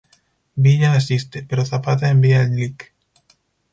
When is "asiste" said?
0.93-1.43